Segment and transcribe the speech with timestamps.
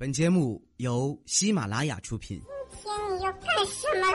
[0.00, 2.40] 本节目由喜马拉雅出品。
[2.70, 4.14] 今天你要干什么啦？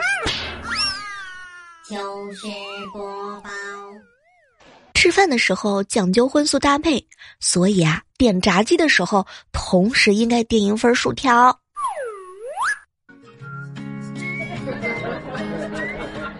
[1.88, 1.96] 糗
[2.32, 2.48] 事
[2.92, 3.48] 播报。
[4.94, 7.06] 吃饭的时候讲究荤素搭配，
[7.38, 11.54] 所以啊，点炸鸡的时候同时应该点一份薯条。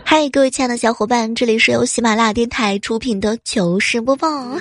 [0.04, 4.58] 嗨，各位亲爱的小伙伴，这里是由喜马拉雅电台出品的糗事播报。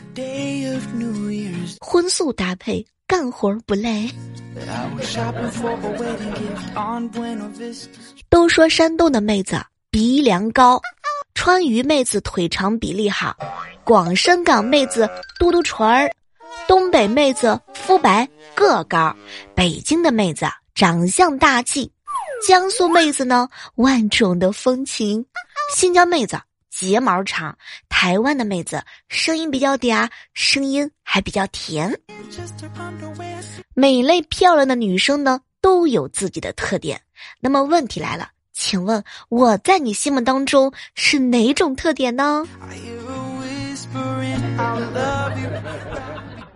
[1.81, 4.09] 荤素搭配，干活不累。
[8.29, 10.81] 都说山东的妹子鼻梁高，
[11.35, 13.35] 川渝妹子腿长比例好，
[13.83, 15.07] 广深港妹子
[15.39, 16.11] 嘟嘟唇儿，
[16.67, 19.15] 东北妹子肤白个高，
[19.53, 21.91] 北京的妹子长相大气，
[22.47, 25.23] 江苏妹子呢万种的风情，
[25.75, 26.39] 新疆妹子
[26.77, 27.57] 睫毛长，
[27.87, 31.97] 台湾的妹子声音比较嗲，声音还比较甜。
[33.73, 37.01] 每类漂亮的女生呢，都有自己的特点。
[37.39, 42.45] 那么问题来了，请问我在你心目当中是哪种特点呢？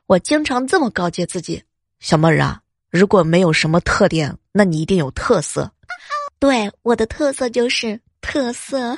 [0.05, 1.63] 我经常这么告诫自己：
[2.01, 5.71] 小妹儿啊，如果没有什么特点，那你一定有特色。
[6.39, 8.97] 对，我的特色就是特色。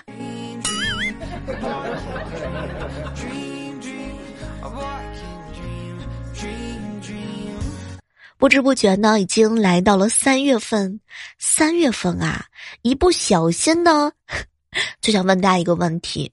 [8.41, 10.99] 不知不觉呢，已经来到了三月份。
[11.37, 12.43] 三月份啊，
[12.81, 14.11] 一不小心呢，
[14.99, 16.31] 就想问大家一个问题：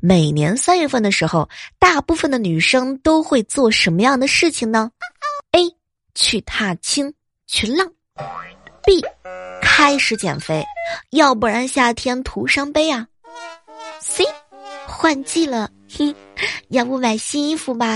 [0.00, 1.46] 每年三月份的时候，
[1.78, 4.90] 大部分的女生都会做什么样的事情呢
[5.52, 5.76] ？A.
[6.14, 7.12] 去踏青
[7.46, 7.86] 去浪
[8.82, 9.04] ；B.
[9.60, 10.64] 开始减肥，
[11.10, 13.06] 要不然夏天徒伤悲啊
[14.00, 14.24] ；C.
[14.86, 16.14] 换季了，哼，
[16.68, 17.86] 要不买新衣服吧。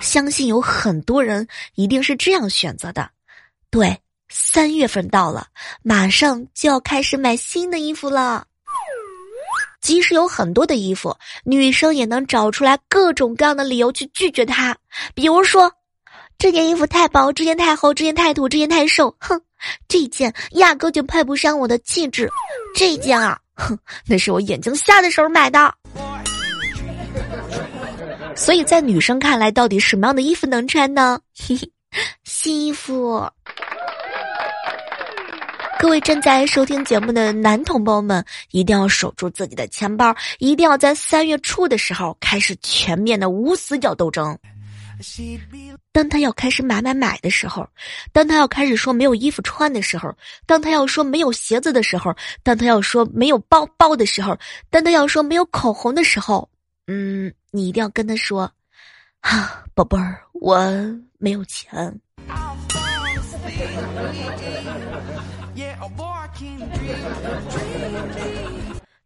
[0.00, 3.08] 相信有很多人一定是这样选择的，
[3.70, 5.46] 对，三月份到了，
[5.82, 8.46] 马上就要开始买新的衣服了。
[9.80, 14.76] 即使有很多的衣服，女生也能找出来各种各样的理由去拒绝它。
[15.14, 15.72] 比如说，
[16.38, 19.40] 这件衣服太薄，这件太厚，这件太土，这件太瘦，哼，
[19.86, 22.28] 这件压根就配不上我的气质，
[22.74, 25.72] 这件啊，哼，那是我眼睛瞎的时候买的。
[28.36, 31.18] 所以在女生看来，到底什么样的衣服能穿呢？
[32.22, 33.26] 新衣服。
[35.78, 44.38] 各位正在收听节目的男同胞们，一定要守住自己的钱包，一定要在三月初的时候开始全面的无死角斗争。
[45.92, 47.66] 当他要开始买买买的时候，
[48.12, 50.14] 当他要开始说没有衣服穿的时候，
[50.46, 54.36] 当他要说没有鞋子的时候，当他要说没有包包的时候，
[54.70, 56.48] 当他要说没有口红的时候。
[56.86, 58.50] 嗯，你一定要跟他说，
[59.20, 60.56] 啊，宝贝儿，我
[61.18, 62.00] 没有钱。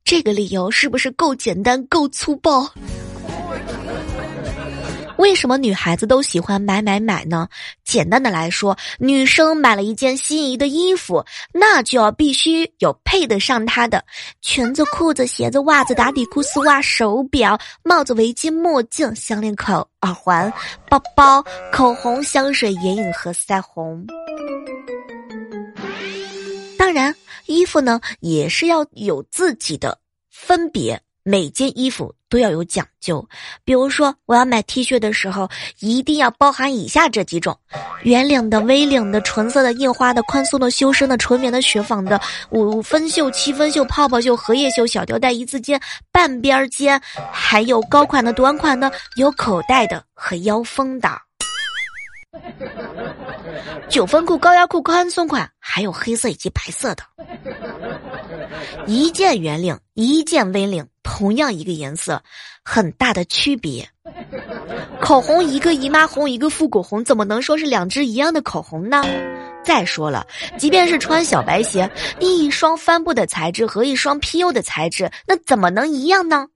[0.04, 2.70] 这个理由是不是够简单、够粗暴？
[5.20, 7.46] 为什么女孩子都喜欢买买买呢？
[7.84, 11.22] 简单的来说，女生买了一件心仪的衣服，
[11.52, 14.02] 那就要必须有配得上她的
[14.40, 20.50] 裙子、裤子、鞋子、袜子、打底裤、丝袜、手表、帽子、围巾、墨镜、项链、口耳环、
[20.88, 24.06] 包包、口红、香水、眼影和腮红。
[26.78, 27.14] 当然，
[27.44, 29.98] 衣服呢也是要有自己的
[30.30, 30.98] 分别。
[31.30, 33.24] 每件衣服都要有讲究，
[33.64, 35.48] 比如说我要买 T 恤的时候，
[35.78, 37.56] 一定要包含以下这几种：
[38.02, 42.20] 圆领的、V 领的、纯色的、印花的、宽松的、修身的、纯棉的、雪纺的、
[42.50, 45.80] 五分袖、七分袖、泡泡袖、荷叶袖、小吊带、一字肩、
[46.10, 51.08] 半边肩，还有高款的、短款的、有口袋的和腰封的。
[53.88, 57.04] 九分裤、高腰裤、宽松款，还有黑色以及白色的。
[58.86, 62.22] 一件圆领，一件 V 领，同样一个颜色，
[62.64, 63.88] 很大的区别。
[65.00, 69.02] 口红一个姨妈红，一个复古红，怎么能说是两支一样的口红呢？
[69.62, 70.26] 再说了，
[70.58, 76.46] 即便是穿小白鞋，一双帆布的材质和一双 PU 的材质，那怎么能一样呢？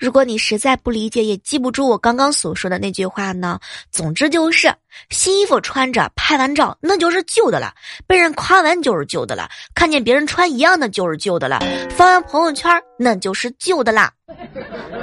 [0.00, 3.60] 如果你实在不理解，也记不住我刚刚所说的那句话呢？
[3.90, 4.72] 总之就是，
[5.10, 7.74] 新衣服穿着拍完照那就是旧的了，
[8.06, 11.60] 被人夸完就是旧的了，看见别人穿一样的就是旧的了，
[11.90, 14.10] 发完朋友圈那就是旧的啦。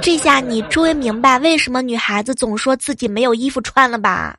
[0.02, 4.36] 这下你终于明白为什么女孩子总说自己没有衣服穿了吧？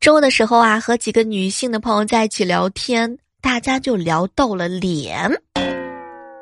[0.00, 5.30] 周末的时候啊，和几个女性的朋友在一起聊天，大家就聊到了脸。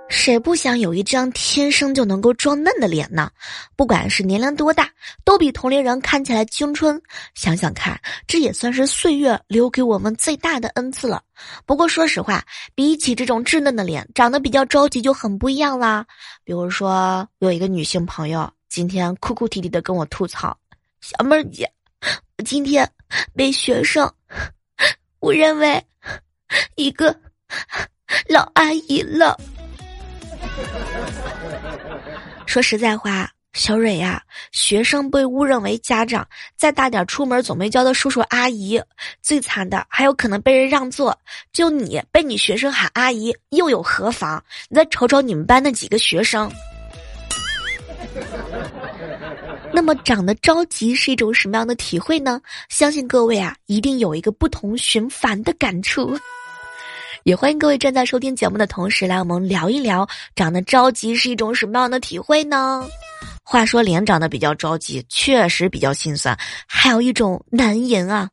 [0.09, 3.29] 谁不想有一张天生就能够装嫩的脸呢？
[3.75, 4.89] 不管是年龄多大，
[5.25, 7.03] 都比同龄人看起来青春。
[7.35, 11.21] 想想看，这也算是岁月留给我们最大的恩赐了。
[11.67, 12.41] 不过说实话，
[12.77, 16.07] 比起这种稚嫩的脸，长得比较着急就很不一样啦。
[16.45, 20.57] 比如说，有一个女性朋友今天哭哭啼啼的跟我吐槽
[21.03, 21.69] ：“小妹儿姐，
[22.47, 22.89] 今天
[23.35, 24.13] 被学生
[25.21, 25.85] 误认为
[26.77, 27.15] 一个
[28.29, 29.39] 老阿姨了。”
[32.47, 34.23] 说实在话，小蕊呀，
[34.53, 36.27] 学生被误认为家长，
[36.57, 38.81] 再大点出门总没交的叔叔阿姨，
[39.21, 41.19] 最惨的还有可能被人让座。
[41.53, 44.43] 就你被你学生喊阿姨，又有何妨？
[44.69, 46.51] 你再瞅瞅你们班那几个学生。
[49.73, 52.41] 那么长得着急是一种什么样的体会呢？
[52.69, 56.17] 相信各位啊，一定有一个不同寻凡的感触。
[57.25, 62.87] 也欢迎各位正在收听节目的同时，来我们聊一聊长得着急是一种什么样的体会呢？
[63.45, 66.37] 话说脸长得比较着急，确实比较心酸，
[66.67, 68.29] 还有一种难言啊，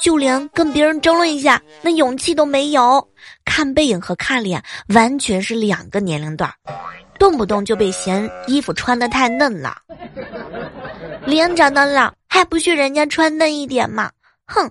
[0.00, 3.06] 就连跟别人争论一下，那勇气都没有。
[3.44, 6.52] 看背影和看脸完全是两个年龄段，
[7.18, 9.78] 动不动就被嫌衣服穿的太嫩了。
[11.26, 14.10] 脸长得老，还不许人家穿嫩一点吗？
[14.46, 14.70] 哼！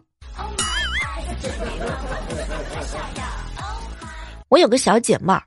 [4.47, 5.43] 我有个小姐妹儿，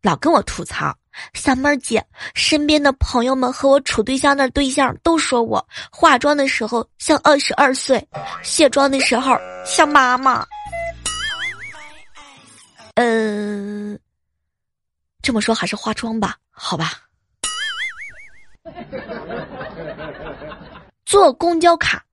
[0.00, 0.96] 老跟我吐槽
[1.34, 2.04] ：“小妹儿姐，
[2.34, 8.06] 身边的朋友们和我处对象的对象都说我化妆的时候像二十二岁，
[8.42, 9.36] 卸妆的时候
[9.66, 10.46] 像妈妈。”
[12.94, 13.98] 嗯，
[15.20, 16.92] 这么说还是化妆吧，好吧。
[21.14, 22.04] 坐公交卡，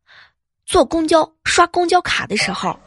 [0.67, 2.79] 坐公交刷公交卡的时候。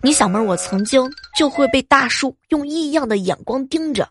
[0.00, 4.08] 你小妹儿，我曾经就会被大叔用异样的眼光盯着，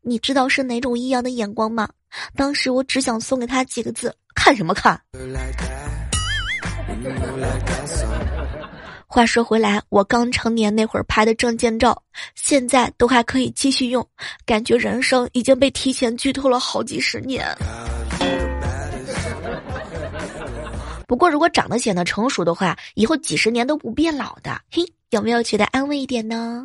[0.00, 1.88] 你知道是哪种异样的眼光吗？
[2.34, 5.00] 当时我只想送给他几个字：看什么看？
[9.06, 12.02] 话说回来，我刚成年那会儿拍的证件照，
[12.34, 14.04] 现在都还可以继续用，
[14.44, 17.46] 感觉人生已经被提前剧透了好几十年。
[21.12, 24.58] 不过，如果长得显得成熟的话，以后几十年都不变老的。
[24.70, 26.64] 嘿，有没有觉得安慰一点呢？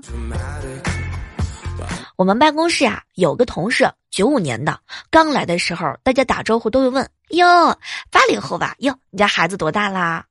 [2.16, 4.80] 我们办公室啊，有个同事，九五年的，
[5.12, 7.06] 刚来的时候，大家打招呼都会问
[7.36, 7.78] ：“哟，
[8.10, 8.74] 八零后吧？
[8.80, 10.24] 哟，你家孩子多大啦？”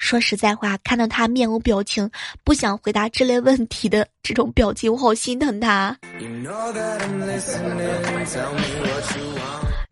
[0.00, 2.10] 说实在话，看到他面无表情，
[2.42, 5.94] 不想回答这类问题的这种表情，我好心疼他。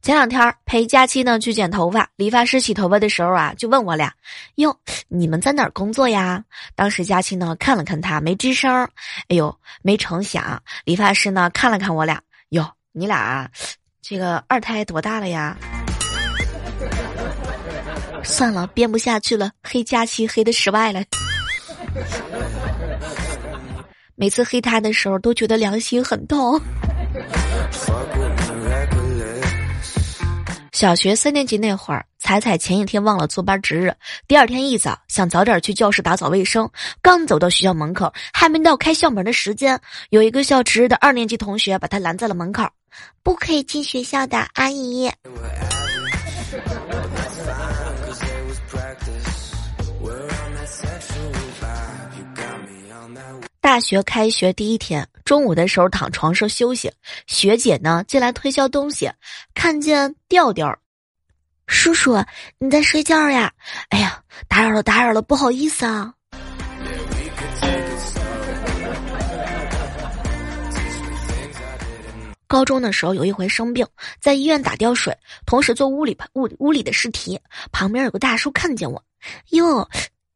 [0.07, 4.15] 前两天陪佳期呢去剪头发，理发师洗头发的时候啊，就问我俩
[4.55, 6.45] ：“哟，你们在哪儿工作呀？”
[6.77, 8.73] 当时佳期呢看了看他，没吱声。
[9.27, 13.51] 哎呦，没成想，理发师呢看了看我俩：“哟，你俩
[14.01, 15.57] 这个二胎多大了呀？”
[18.23, 21.03] 算了，编不下去了，黑佳期黑的失败了。
[24.15, 26.61] 每次黑他的时候，都觉得良心很痛。
[30.77, 33.95] 小学三年级那会儿，彩彩前一天忘了坐班值日，
[34.29, 39.81] 第二天一早想早点去教室打扫卫生，刚走到学校门口，还没到开校门的时间，
[40.11, 42.69] 有一个校值日的二年级同学把她拦在了门口，
[43.23, 45.11] 不可以进学校的，阿姨。
[53.67, 56.89] 大学开学第一天，中午的时候躺床上休息，
[57.27, 59.11] 学姐呢进来推销东西，
[59.55, 60.73] 看见调调，
[61.67, 62.17] 叔叔
[62.61, 63.53] 你在睡觉呀？
[63.89, 66.15] 哎呀，打扰了打扰了，不好意思啊。
[72.47, 73.85] 高中的时候有一回生病，
[74.21, 75.13] 在医院打吊水，
[75.45, 77.37] 同时做屋里屋屋里的试题，
[77.73, 79.03] 旁边有个大叔看见我，
[79.51, 79.89] 哟。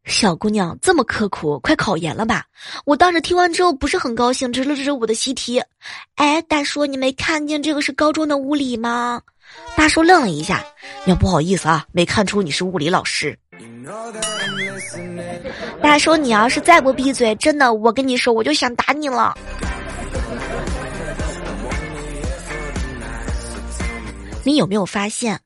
[0.05, 2.45] 小姑娘这么刻苦，快考研了吧？
[2.85, 5.63] 我当时听完之后不是很高兴，指了指我的习题。
[6.17, 9.21] 哎，大叔，你没看见这个是高中的物理吗？
[9.77, 10.65] 大叔愣了一下，
[11.07, 13.39] 要不好意思啊，没看出你是物理老师。
[15.83, 19.37] 大叔，你要是再不闭嘴，真的，我跟你说，我就想打你了。
[24.43, 25.39] 你有没有发现，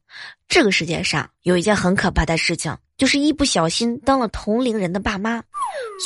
[0.48, 2.74] 这个世界上有一件很可怕的事情？
[2.96, 5.42] 就是一不小心当了同龄人的爸妈，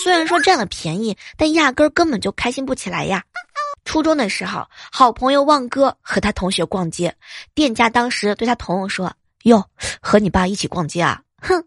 [0.03, 3.23] 虽然说占了便宜，但压根儿根本就开心不起来呀。
[3.85, 7.15] 初中的时候，好朋友旺哥和他同学逛街，
[7.55, 9.13] 店家当时对他朋友说
[9.45, 9.65] ：“哟，
[10.01, 11.63] 和你爸一起逛街啊？”哼，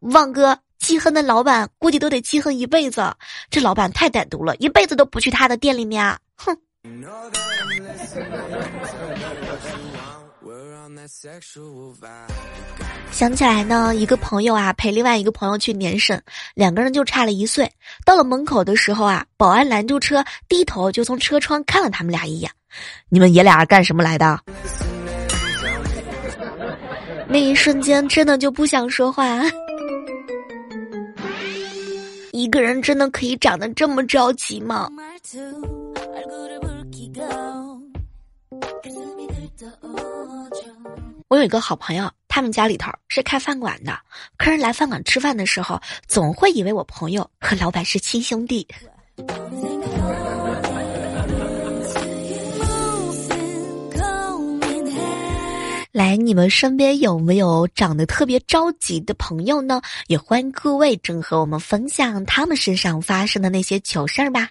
[0.00, 3.14] 旺哥记恨的老板估计都得记恨一辈子。
[3.50, 6.18] 这老板太歹毒了，一辈子都不去他的店里面啊。
[6.36, 6.56] 哼。
[13.10, 16.20] 想起来呢，一个朋友啊陪另外一个朋友去年审，
[16.54, 17.70] 两个人就差了一岁。
[18.04, 22.50] 到了门口的时候啊，保安拦住车，低头就从车窗看了他们俩一眼
[23.08, 24.38] ：“你们爷俩干什么来的？”
[27.28, 29.42] 那一瞬间，真的就不想说话。
[32.32, 34.88] 一个人真的可以长得这么着急吗？
[41.28, 43.98] 我有一个好朋友，他们家里头是开饭馆的，
[44.38, 48.66] 客人来饭馆吃饭的时候，总会以为我朋友和老板是亲兄弟。
[55.92, 59.82] 来，你们身边有没有长得特别着急的朋友呢？
[60.06, 64.48] 也欢迎各位正和我们分享他们身上发生的那些糗事儿吧。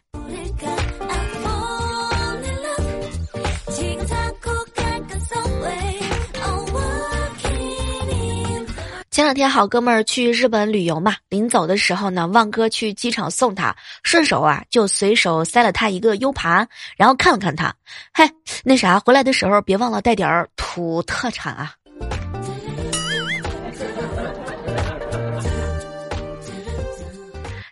[9.18, 17.74] 前两天好哥们儿去日本旅游嘛，临走的时候呢，旺哥去机场送他，顺手啊就随手塞了他一个 U 盘，然后看了看他，
[18.14, 18.30] 嘿，
[18.64, 21.74] 那啥，回来的时候别忘了带点儿土特产啊。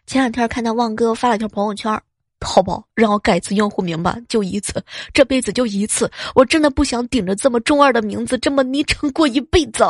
[0.08, 2.02] 前两天看到旺哥发了条朋友圈，
[2.40, 4.84] 淘宝让我改次用户名吧，就一次，
[5.14, 9.86] 这辈子就一次，我真的不想顶着这么中二的名字这么昵称过一辈子。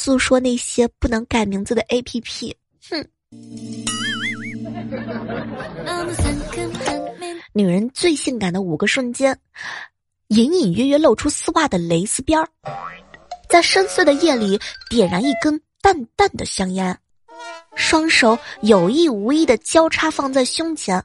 [0.00, 2.56] 诉说那些不能改名字的 A P P，
[2.88, 3.04] 哼！
[7.52, 9.36] 女人最性感的五个瞬间，
[10.28, 12.48] 隐隐约约露出丝袜的蕾丝边儿，
[13.50, 14.56] 在深邃的夜里
[14.88, 16.96] 点燃一根淡淡的香烟，
[17.74, 21.04] 双手有意无意的交叉放在胸前，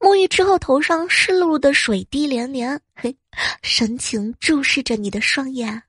[0.00, 3.16] 沐浴之后头上湿漉漉的水滴连连，嘿，
[3.62, 5.80] 神情注视着你的双眼。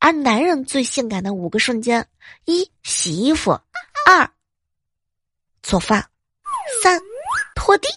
[0.00, 2.08] 而男人最性感的五个瞬间：
[2.46, 3.52] 一、洗衣服；
[4.06, 4.28] 二、
[5.62, 6.00] 做饭；
[6.82, 6.98] 三、
[7.54, 7.88] 拖地；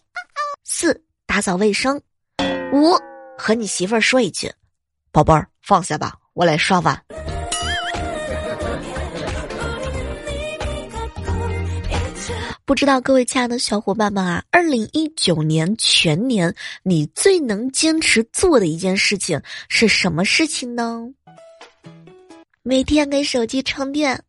[0.66, 1.98] 四、打扫卫生；
[2.74, 2.94] 五、
[3.38, 4.52] 和你媳妇儿说一句
[5.14, 7.02] ：“宝贝儿，放下吧，我来刷碗。”
[12.66, 21.08] 不知道各位亲爱的小伙伴们啊，二零一九年全年你最能坚持做的一件事情是什么事情呢？
[22.66, 24.24] 每天给手机充电。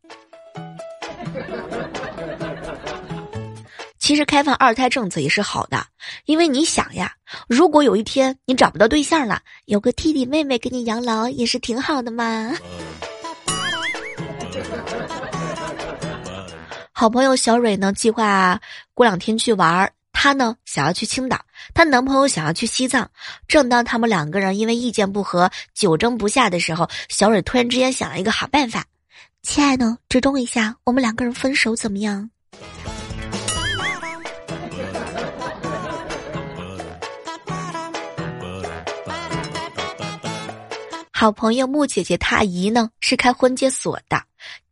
[3.97, 5.87] 其实开放二胎政策也是好的，
[6.25, 7.13] 因为你想呀，
[7.47, 12.53] 如果有一天你找不到对象了，有个弟弟妹妹给你养老也是挺好的嘛。
[16.91, 18.59] 好朋友小蕊呢，计划
[18.93, 19.93] 过两天去玩儿。
[20.17, 23.11] 她呢想要去青岛，她男朋友想要去西藏。
[23.49, 28.85] 正当他们两个人因为意见不合、久争不下的时候，小蕊突然之间想了一个好办法
[29.43, 32.29] ：“亲爱的，折中一下，我们两个人分手怎么样？”
[41.11, 44.23] 好朋友木姐姐她姨呢是开婚介所的，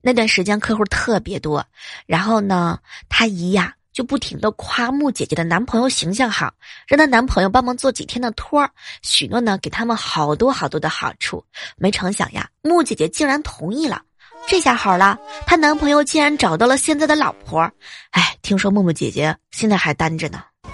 [0.02, 1.64] 那段时间客户特别多，
[2.06, 3.76] 然后呢，她姨呀。
[3.94, 6.52] 就不停的夸木姐姐的男朋友形象好，
[6.88, 8.70] 让她男朋友帮忙做几天的托儿，
[9.04, 11.44] 许诺呢给他们好多好多的好处。
[11.78, 14.02] 没成想呀，木姐姐竟然同意了。
[14.48, 17.62] 这下好了，她男朋友竟然找到了现在的老婆。
[18.10, 20.44] 哎，听说木木姐姐现在还单着呢。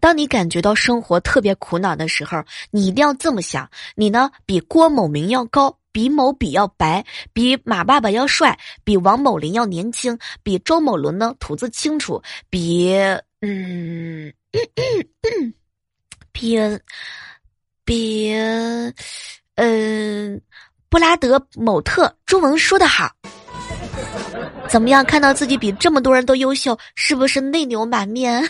[0.00, 5.78] 当你感觉到生活特别苦恼的时候，你一定要这么想：你呢比郭某明要高。
[5.92, 12.20] 比某比要白，比马爸爸要帅，比王某林要年轻，比周某伦呢吐字清楚，
[12.50, 12.94] 比
[13.40, 15.54] 嗯，嗯
[16.32, 16.58] 比
[17.84, 18.32] 比
[19.56, 20.40] 嗯，
[20.88, 23.10] 布拉德某特中文说的好，
[24.68, 25.04] 怎么样？
[25.04, 28.42] 看到自己比这么多人都优秀，是不是内牛满面？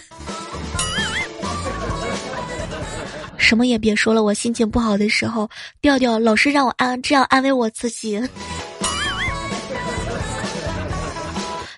[3.52, 5.47] 什么也别说了，我心情不好的时候，
[5.82, 8.12] 调调老是让我安这样安慰我自己。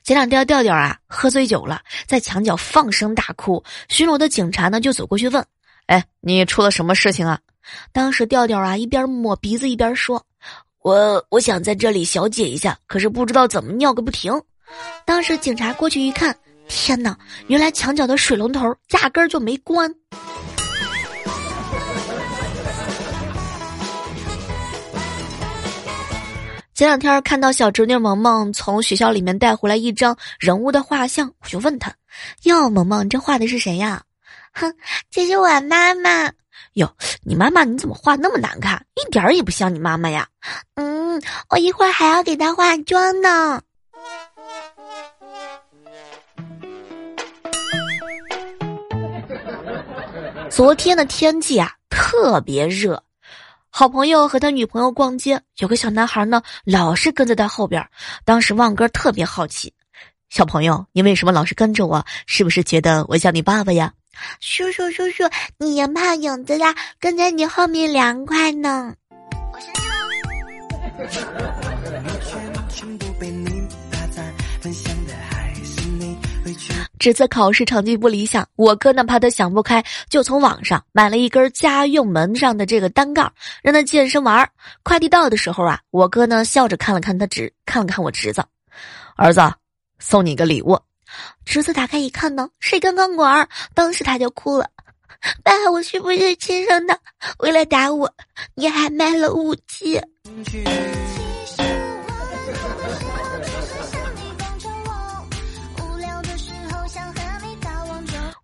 [0.05, 5.45] 前两天调调啊喝醉酒了，在墙角放声大哭，巡逻的警察呢就走过去问
[5.91, 7.41] ：“哎，你出了什么事情啊？”
[7.91, 10.25] 当时调调啊一边抹鼻子一边说
[10.81, 14.33] ：“我我想在这里小解一下，可是不知道怎么尿个不停。”
[15.05, 16.37] 当时警察过去一看，
[16.69, 19.93] 天哪，原来墙角的水龙头压根儿就没关。
[26.75, 31.95] 前两天看到小侄女萌萌从学校里面带回来一张人物的画像，我就问她
[32.43, 34.03] ：“哟，萌萌，你这画的是谁呀
[34.53, 34.75] ？”“哼，
[35.09, 36.33] 这是我妈妈。
[36.75, 38.85] ”“哟，你妈妈你怎么画那么难看？
[38.97, 40.27] 一点儿也不像你妈妈呀。
[40.75, 43.63] ”“嗯，我一会儿还要给她化妆呢。
[50.51, 53.01] ”昨天的天气啊，特别热。
[53.77, 57.85] 好朋友和他女朋友逛街，有个小男孩呢，老是跟在他后边。
[58.25, 59.75] 当时旺哥特别好奇，
[60.31, 62.07] 小朋友，你为什么老是跟着我？
[62.25, 63.93] 是不是觉得我像你爸爸呀？
[64.39, 65.25] 叔叔叔叔，
[65.59, 66.73] 你也怕影子呀？
[67.01, 68.95] 跟在你后面凉快呢。
[69.53, 69.75] 我生
[71.11, 71.19] 气
[76.99, 83.33] 这次考试成绩不理想，我哥呢怕他想不开，就从网上买了一根家用门上的这个单杠，
[83.63, 84.49] 让他健身玩。
[84.83, 88.43] 快递到的时候啊，我哥呢笑着看了看他侄，看了看我侄子，
[89.17, 89.41] 儿子，
[89.99, 90.79] 送你个礼物。
[91.45, 94.67] 侄子打开一看呢，是一根钢管，当时他就哭了。
[95.43, 96.99] 爸，我是不是亲生的？
[97.39, 98.13] 为了打我，
[98.55, 100.01] 你还卖了武器？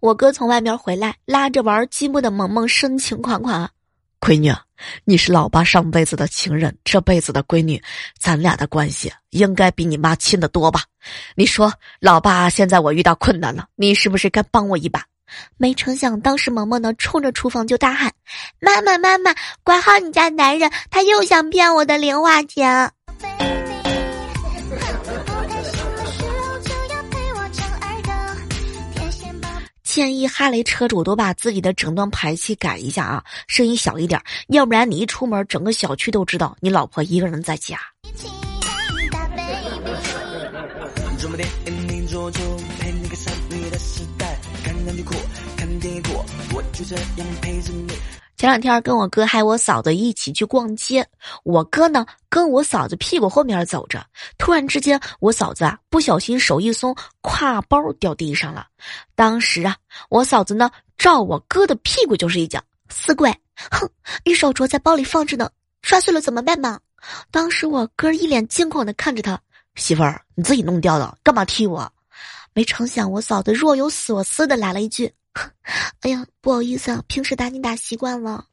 [0.01, 3.71] 我哥从外面回来，拉着玩积木的萌萌深情款款
[4.19, 4.51] ：“闺女，
[5.05, 7.83] 你是老爸上辈子的情人，这辈子的闺女，
[8.19, 10.85] 咱俩的关系应该比你妈亲的多吧？
[11.35, 15.05] 你说，老爸现在我遇到困难了，你是不是该帮我一把？”
[15.59, 18.11] 没成想，当时萌萌呢冲着厨房就大喊
[18.59, 22.91] ：“妈妈，妈妈，管好你家男人，他又想骗我的零花钱。”
[29.91, 37.77] 建议哈雷车主都把自己的整段排气改一下啊，声音小一点，要不然你一出门，整个小区都知道你老婆一个人在家。
[46.73, 47.93] 就这样陪着你
[48.41, 51.07] 前两天跟我哥还有我嫂子一起去逛街，
[51.45, 54.03] 我哥呢跟我嫂子屁股后面走着，
[54.39, 58.67] 突然之间我嫂子啊不小心手一松，挎包掉地上了。
[59.15, 59.77] 当时啊
[60.09, 63.31] 我嫂子呢照我哥的屁股就是一脚，死鬼，
[63.71, 63.87] 哼，
[64.25, 65.51] 一手镯在包里放着呢，
[65.83, 66.81] 摔碎了怎么办嘛？
[67.31, 69.39] 当时我哥一脸惊恐的看着他，
[69.75, 71.93] 媳妇儿你自己弄掉的，干嘛踢我？
[72.55, 75.13] 没成想我嫂子若有所思的来了一句。
[76.01, 78.45] 哎呀，不好意思啊，平时打你打习惯了。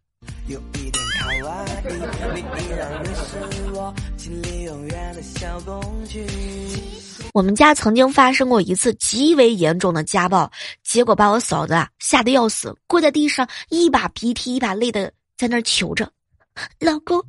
[7.34, 10.52] 我们家曾经发生过一次极为严重的家暴，
[10.84, 16.12] 结果把我嫂子啊吓得要死，跪在地上，一把鼻涕一把泪的在那儿求着
[16.80, 17.24] ：“老公，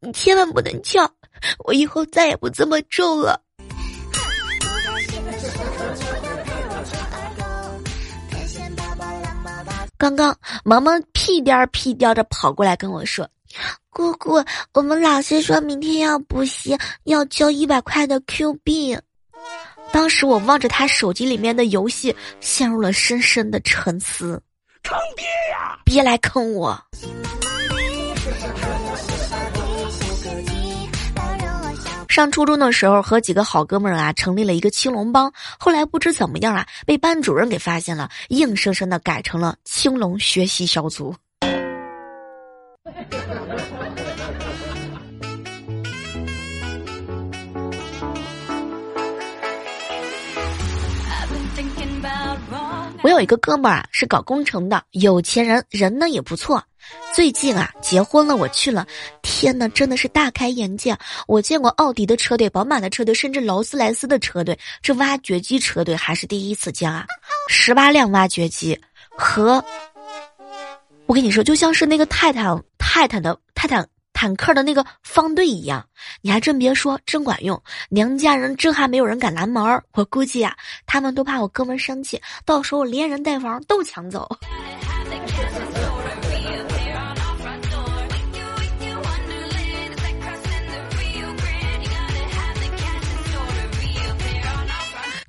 [0.00, 1.10] 你千万不能叫，
[1.64, 3.42] 我以后再也不这么重了。”
[9.98, 13.28] 刚刚萌萌屁颠儿屁颠儿的跑过来跟我说
[13.88, 18.98] ：“姑姑，我们老师说明天要补习，要交一百块的 Q 币。”
[19.92, 24.42] 当时我望着他手机里面的游戏，陷入了深深的沉思。
[24.82, 25.78] 坑爹呀！
[25.84, 26.78] 别来坑我。
[32.16, 35.30] 上初中的时候，和几个好哥们儿啊，成立了一个青龙帮。
[35.58, 41.14] 后来不知怎么样啊，被班主任给发现了，硬生生的改成了青龙学习小组。
[53.02, 56.64] 我有一个哥们儿啊，是搞工程的，有钱人，人呢也不错。
[57.14, 58.86] 最近啊，结婚了，我去了，
[59.22, 60.96] 天呐，真的是大开眼界！
[61.26, 67.06] 我见过奥迪的车队、宝马的车队，甚至劳斯莱斯的车队，这挖掘机车队还是第一次见啊！
[67.48, 68.78] 十八辆挖掘机
[69.16, 69.64] 和，
[71.06, 75.86] 我跟你说，就像是那个泰坦、泰坦的泰坦坦克的那个方队一样，
[76.20, 77.62] 你还真别说，真管用！
[77.88, 80.54] 娘家人真还没有人敢拦门儿，我估计啊，
[80.86, 84.28] 他们都怕我哥们生气，到时候连人带房都抢走。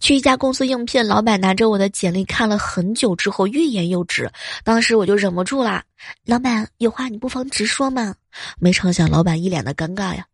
[0.07, 4.31] 去一家公司应聘，老板拿着我的简历看了很久之后，欲言又止。
[4.63, 5.83] 当时我就忍不住啦，
[6.23, 8.15] 老板有话你不妨直说嘛。
[8.57, 10.25] 没成想，老板一脸的尴尬呀。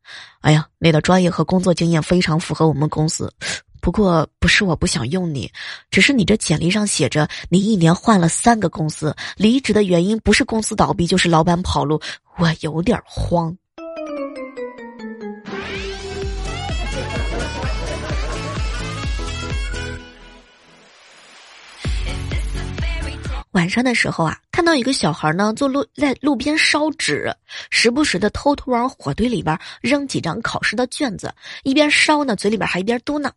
[0.41, 3.33] 哎呀，你的专业和工作经验非常符合我们公司，
[3.81, 5.51] 不过不是我不想用你，
[5.89, 11.99] 只是你这简历上写着你一年换了三个公司，离职的原因不是公司倒闭就是老板跑路，
[12.37, 13.57] 我有点慌。
[23.53, 27.31] 晚上的时候啊，看到一个小孩呢，坐路在路边烧纸，
[27.69, 33.31] 时不时的偷偷往火堆里边扔几张考试的卷子，一边烧呢，嘴里边还一边嘟囔：“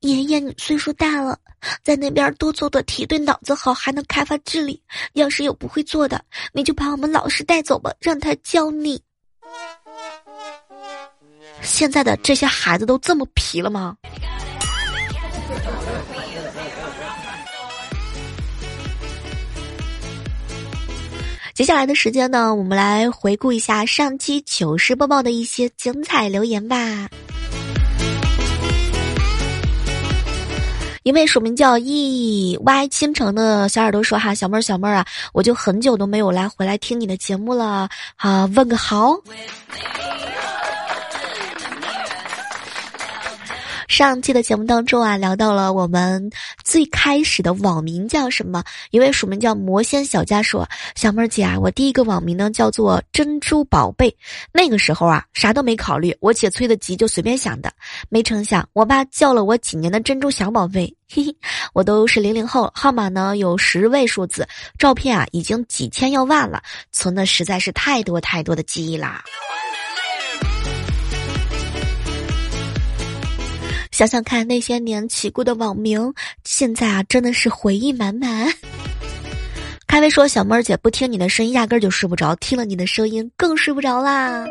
[0.00, 1.38] 爷爷，你岁数大了，
[1.82, 4.82] 在那边多做做题，对脑子好，还能开发智力。
[5.12, 9.00] 要是有不会做的，你就把我们老师带走吧，让他教你。”
[11.60, 13.94] 现在的这些孩子都这么皮了吗？
[21.60, 27.06] 接下来的时间呢，我们来回顾一下上期糗事播报的一些精彩留言吧。
[31.02, 39.14] 一位署名叫 E Y 倾城的小耳朵说：“哈，小妹儿，小妹儿啊，我就很久都没有来回来听你的节目了，啊，问个好。”
[43.90, 46.30] 上期的节目当中啊，聊到了我们
[46.62, 48.62] 最开始的网名叫什么？
[48.92, 54.16] 一位署名叫魔仙小佳说：“小妹儿姐啊，我第一个网名呢叫做珍珠宝贝。
[54.52, 57.72] 那个时候啊，啥都没考虑，我姐催得急就随便想的。
[58.08, 60.96] 没成想，我爸叫了我几年的珍珠小宝贝。
[61.12, 61.36] 嘿嘿，
[61.72, 64.46] 我都是零零后，号码呢有十位数字，
[64.78, 69.24] 照片啊已经几千要万了，存的实在是太多太多的记忆啦。”
[74.00, 78.50] 想想看，那些年起过的网名，现在啊，真的是回忆满满。
[79.86, 84.46] 开威说：“小妹儿姐不听你的声音，压根儿就睡不着；听了你的声音，更睡不着啦。”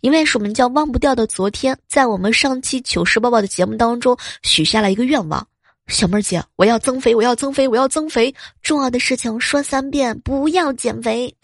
[0.00, 5.44] 一位署名叫“忘不掉的昨天”在我们上期糗事播报的节目当中许下了一个愿望
[5.90, 8.32] ：“小妹儿姐，我要增肥，我要增肥，我要增肥！
[8.62, 11.34] 重要的事情说三遍，不要减肥。”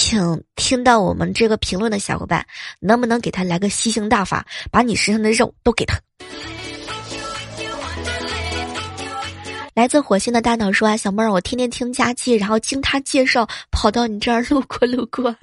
[0.00, 2.46] 请听到我们这个评论的小伙伴，
[2.78, 5.98] 能不能给他来个吸星大法，把你身上的肉都给他？
[9.74, 15.34] 来自火星的大脑说啊，小妹儿，我天天听佳期，然后经他介绍跑到你这儿路过路过。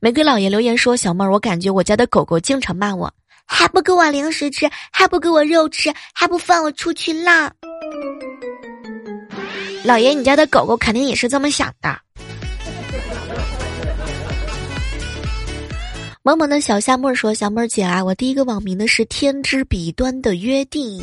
[0.00, 3.12] 玫瑰老爷留言说，小妹儿，我感觉我家的狗狗经常骂我，
[3.44, 7.52] 还不给我零食吃，还不给我肉吃，还不放我出去浪。
[9.84, 12.05] 老爷，你家的狗狗肯定也是这么想的。
[16.26, 21.00] 萌萌的小夏沫说：“小妹儿姐啊，我第一个网名的是天之彼端的约定。”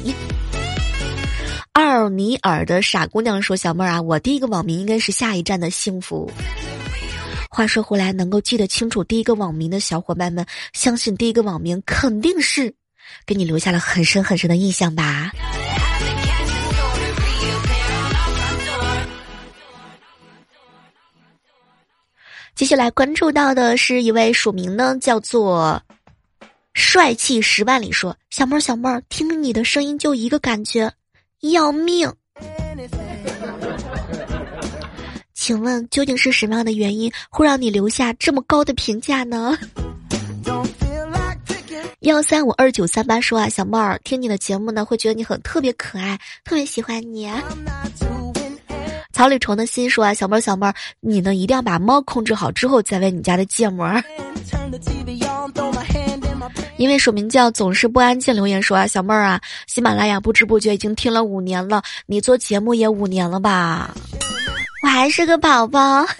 [1.72, 6.30] 二尼尔的傻姑娘说：“小妹儿啊，我第一个网名应该是下一站的幸福。”
[7.50, 12.76] 话说回来，能够记得清楚第一个网名的小伙伴们，相信第一个网名肯定是
[13.26, 15.32] 给你留下了很深很深的印象吧。
[22.56, 25.82] 接下来关注到的是一位署名呢，叫做
[26.74, 30.92] “帅气十万里”说：“小妹儿，小妹儿，听你的声音就一个感觉，
[31.42, 32.12] 要命。”
[35.34, 39.58] 请问究竟是什么样的原因会让你留下这么高的评价呢？
[42.02, 47.30] 幺三五二九三八说啊，小妹儿听你的节目呢，会觉得你很特别可爱，特别喜欢你。
[49.14, 53.88] 草里虫的心说啊，小妹儿小妹儿，你呢一定要把猫控制好之后再喂你家的芥末。
[56.78, 63.94] 因为署名叫总是不安静留言说啊，小妹儿啊，喜马拉雅不知不觉已经听了五年了，你做节目也五年了吧？
[64.84, 66.06] 我还是个宝宝。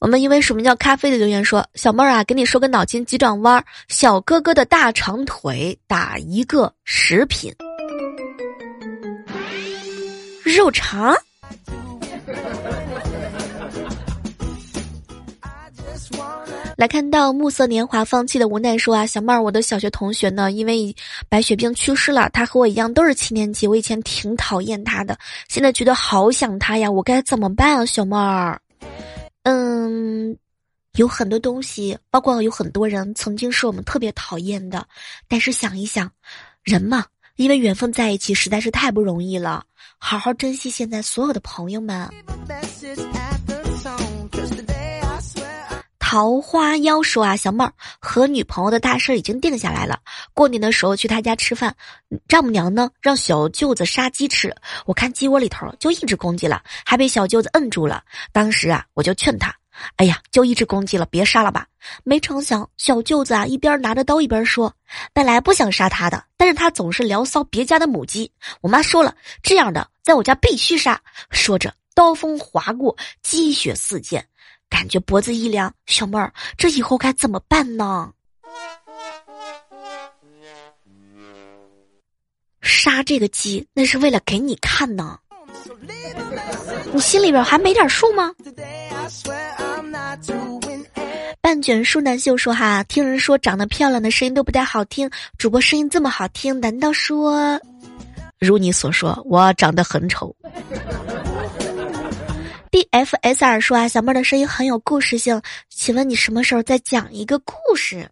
[0.00, 7.52] 我们一位署名叫咖啡的留言说，小妹儿啊，给你说个脑筋急转弯儿，小哥哥的大长腿打一个食品。
[10.44, 11.14] 肉肠。
[16.76, 20.94] 来看到暮色年华放弃的无奈说啊，小妹儿，我的小学同学呢，因为
[21.28, 22.30] 白血病去世了。
[22.30, 28.60] 他和我一样都是七年级，我以前挺讨厌他的，现在觉得好想他呀，我该怎么办啊，小妹儿？
[29.42, 30.36] 嗯，
[30.94, 34.86] 有很多东西，包括有很多人曾经是我们特别讨厌的，
[35.26, 36.08] 但是想一想，
[36.62, 37.04] 人嘛。
[37.38, 39.64] 因为缘分在一起实在是太不容易了，
[39.96, 42.10] 好好珍惜现在所有的朋友们。
[46.00, 50.00] 桃花妖说啊，小妹儿和女朋友的大事已经定下来了，
[50.34, 51.72] 过年的时候去他家吃饭，
[52.26, 54.52] 丈母娘呢让小舅子杀鸡吃，
[54.84, 59.54] 我看鸡窝里头就一只公鸡了，还被小舅子摁住了，当时啊我就劝他。
[59.96, 61.66] 哎呀，就一只公鸡了，别杀了吧！
[62.04, 64.72] 没成想，小舅子啊一边拿着刀一边说
[65.14, 68.30] ：“本来不想杀他的，但是他总是聊骚别家的母鸡。
[68.60, 74.24] 我妈说了，这样的在我家必须杀。”说着，刀锋划过，鸡血四溅，
[74.68, 75.72] 感觉脖子一凉。
[75.86, 78.12] 小妹儿，这以后该怎么办呢？
[82.60, 85.18] 杀这个鸡，那是为了给你看呢。
[86.92, 88.32] 你心里边还没点数吗？
[91.48, 95.08] 半卷树男秀说：“哈，听人说长得漂亮的声音都不太好听，
[95.38, 97.58] 主播声音这么好听，难道说，
[98.38, 100.36] 如你所说，我长得很丑？
[102.70, 108.06] ”D F S R 说：“啊，小妹儿的声音很有故事性，请问你什么时候再讲一个故事？”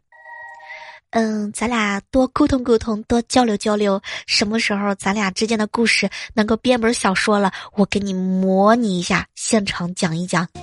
[1.13, 4.01] 嗯，咱俩多沟通沟通，多交流交流。
[4.27, 7.53] 什么时候咱俩之间的故事能够编本小说了？
[7.75, 10.49] 我给你模拟一下，现场讲一讲。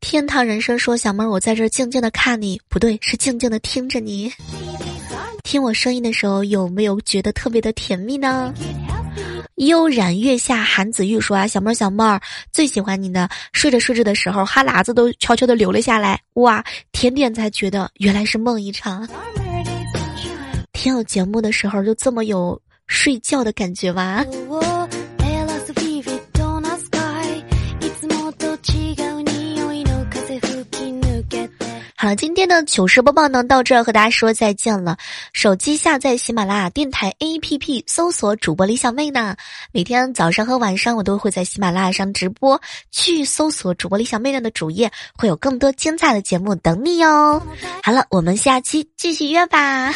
[0.00, 4.32] 天堂人生说：“小妹儿，我在这静静的看你，不对，是静静的听着你。
[5.44, 8.52] 听我声音的时候，有没有觉得特别的甜蜜呢？”
[9.56, 12.18] 悠然月下，韩子玉说啊，小妹儿，小妹儿
[12.50, 19.06] 最喜欢你的，睡着睡着的时候，哈喇子都悄悄的流了下来，哇，甜点才觉得原来是梦一场。
[20.72, 24.24] 听我节目的时候就这么有睡觉的感觉吗？
[32.00, 34.96] 好了，今天的糗事播报呢，到这儿和大家说再见了。
[35.34, 39.36] 手机下载喜马拉雅电台 APP，搜索主播李小妹呢。
[39.70, 42.58] 每天早上和晚上我都会在喜马拉雅上直播，
[42.90, 47.38] 去搜索主播李小妹的主页，会有更多精彩的节目等你哟。
[47.82, 49.92] 好了，我们下期继续约吧。